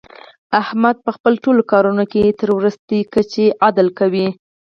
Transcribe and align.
احمد 0.61 0.95
په 1.05 1.11
خپلو 1.15 1.37
ټول 1.43 1.57
کارونو 1.71 2.03
کې 2.11 2.35
تر 2.39 2.49
ورستۍ 2.57 3.01
کچې 3.13 3.45
عدل 3.67 3.87
کوي. 3.99 4.27